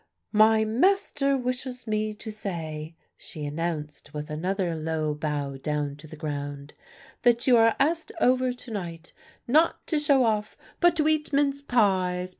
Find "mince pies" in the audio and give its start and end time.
11.31-12.29